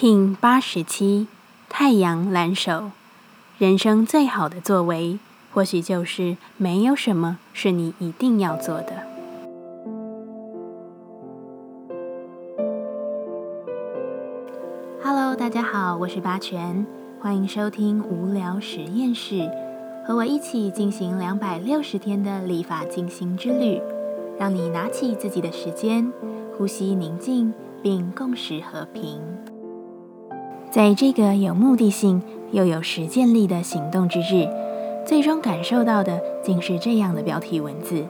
[0.00, 1.26] King 八十七，
[1.68, 2.92] 太阳蓝手，
[3.58, 5.18] 人生最好的作为，
[5.52, 9.02] 或许就是没有什么是你一定要做的。
[15.02, 16.86] Hello，大家好，我是八全，
[17.20, 19.50] 欢迎收听无聊实验室，
[20.06, 23.82] 和我一起进行两百六十天的立法进行之旅，
[24.38, 26.12] 让你拿起自己的时间，
[26.56, 27.52] 呼吸宁静，
[27.82, 29.20] 并共识和平。
[30.78, 34.48] 在这个有目的性又有实践力的行动之日，
[35.04, 38.06] 最终感受到的竟是这样的标题文字：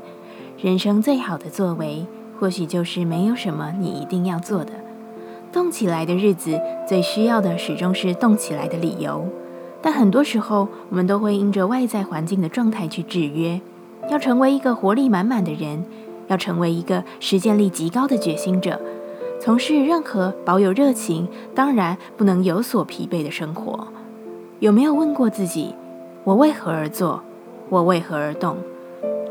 [0.60, 2.04] 人生最好的作为，
[2.38, 4.72] 或许就是没有什么你一定要做的。
[5.50, 9.26] 动起来的日子，最需要的始终是动起来的理由。
[9.80, 13.58] 但很多时候，我们都会因着外在环境的状态去制约。
[14.10, 15.86] 要成为一个活力满满的人，
[16.26, 18.78] 要成为一个实践力极高的决心者。
[19.40, 23.86] 从事任何保有热情，当然不能有所疲惫的生活。
[24.58, 25.74] 有没有问过自己：
[26.24, 27.22] 我为何而做？
[27.68, 28.56] 我为何而动？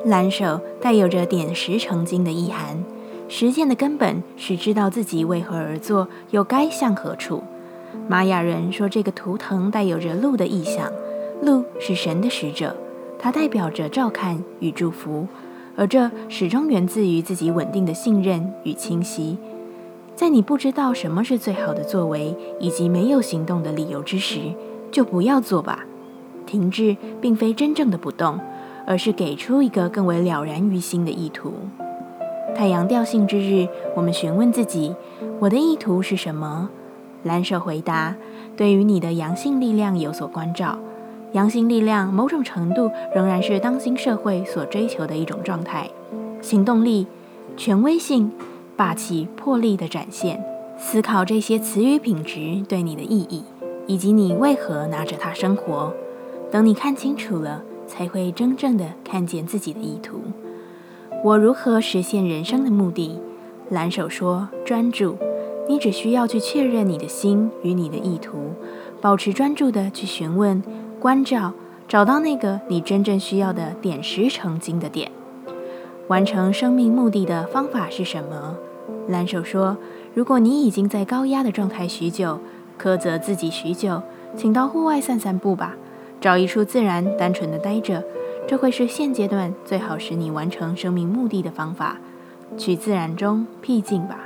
[0.05, 2.83] 蓝手带有着点石成金的意涵。
[3.27, 7.44] 实践的根本是知道自己为何而做，又该向何处。
[8.08, 10.89] 玛雅人说，这个图腾带有着鹿的意象。
[11.42, 12.73] 鹿是神的使者，
[13.19, 15.27] 它代表着照看与祝福，
[15.75, 19.38] 而这始终源自于自己稳定的信任与清晰。
[20.17, 24.39] 在你不知道什么是最好的作为，以及没有行动的理由之时，
[24.89, 25.85] 就不要做吧。
[26.47, 28.39] 停滞并非真正的不动，
[28.87, 31.53] 而是给出一个更为了然于心的意图。
[32.55, 34.95] 太阳调性之日，我们询问自己：
[35.37, 36.71] 我的意图是什么？
[37.21, 38.15] 蓝手回答：
[38.55, 40.79] 对于你的阳性力量有所关照。
[41.33, 45.87] 阳性力量某种程度仍然是当今社会所追求的一种状态：
[46.41, 47.05] 行动力、
[47.55, 48.31] 权威性。
[48.78, 50.39] 霸气、魄力的展现，
[50.78, 53.44] 思考这些词语品质对你的意义，
[53.88, 55.92] 以及你为何拿着它生活。
[56.52, 60.21] 等你看清楚了，才会真正的看见自己的意图。
[61.23, 63.20] 我如何实现人生的目的？
[63.70, 65.17] 蓝手说：专注。
[65.67, 68.54] 你只需要去确认你的心与你的意图，
[69.02, 70.64] 保持专注的去询问、
[70.99, 71.52] 关照，
[71.87, 75.11] 找到那个你真正需要的点石成金的点。
[76.08, 78.55] 完成生命目的的方法是什么？
[79.08, 79.77] 蓝手说
[80.14, 82.39] ：“如果你已经在高压的状态许久，
[82.81, 84.02] 苛责自己许久，
[84.36, 85.75] 请到户外散散步吧，
[86.20, 88.03] 找一处自然，单纯的待着，
[88.48, 91.98] 这会是现阶段最好使你完成生命目的的方法。
[92.58, 94.20] 去自然中僻静吧。”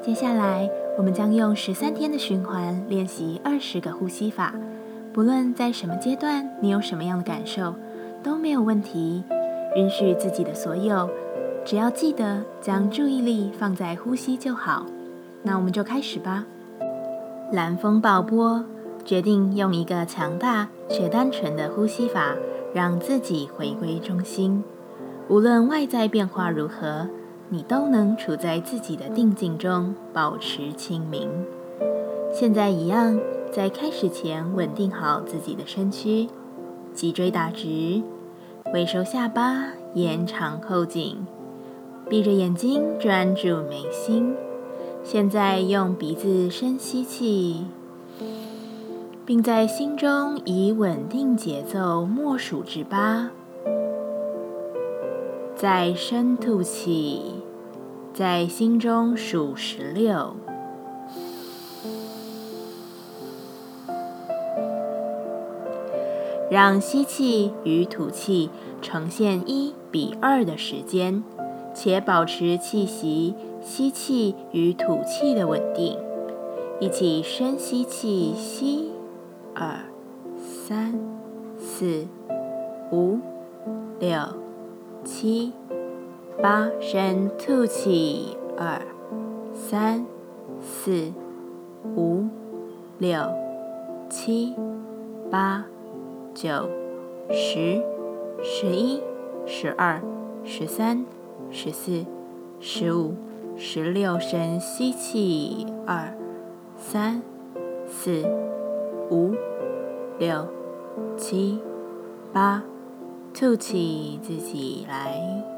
[0.00, 4.54] 接下来，我们将用十三天的循环练习二十个呼吸法。
[5.12, 7.74] 不论在什么阶段，你有什么样的感受，
[8.22, 9.22] 都没有问题。
[9.76, 11.08] 允许自己的所有，
[11.64, 14.86] 只要记得将注意力放在呼吸就好。
[15.42, 16.44] 那我们就开始吧。
[17.52, 18.64] 蓝风暴波，
[19.04, 22.34] 决定用一个强大却单纯的呼吸法，
[22.74, 24.62] 让自己回归中心。
[25.28, 27.08] 无论外在变化如何，
[27.50, 31.30] 你都能处在自己的定境中，保持清明。
[32.32, 33.18] 现在一样，
[33.50, 36.28] 在开始前稳定好自己的身躯，
[36.92, 38.02] 脊椎打直。
[38.74, 41.26] 微收下巴，延长后颈，
[42.06, 44.34] 闭着眼睛专注眉心。
[45.02, 47.64] 现在用鼻子深吸气，
[49.24, 53.30] 并在心中以稳定节奏默数至八，
[55.56, 57.36] 再深吐气，
[58.12, 60.36] 在心中数十六。
[66.50, 68.50] 让吸气与吐气
[68.80, 71.22] 呈现一比二的时间，
[71.74, 75.98] 且保持气息吸气与吐气的稳定。
[76.80, 78.90] 一起深吸气，吸
[79.54, 79.80] 二
[80.40, 80.94] 三
[81.58, 82.06] 四
[82.92, 83.18] 五
[83.98, 84.16] 六
[85.04, 85.52] 七
[86.40, 88.80] 八，深吐气二
[89.52, 90.06] 三
[90.62, 91.12] 四
[91.96, 92.26] 五
[92.98, 93.20] 六
[94.08, 94.54] 七
[95.30, 95.66] 八。
[96.40, 96.70] 九、
[97.32, 97.82] 十、
[98.44, 99.02] 十一、
[99.44, 100.00] 十二、
[100.44, 101.04] 十三、
[101.50, 102.06] 十四、
[102.60, 103.16] 十五、
[103.56, 106.16] 十六，深吸气，二、
[106.76, 107.20] 三、
[107.88, 108.22] 四、
[109.10, 109.34] 五、
[110.20, 110.46] 六、
[111.16, 111.58] 七、
[112.32, 112.62] 八，
[113.34, 115.57] 吐气，自己来。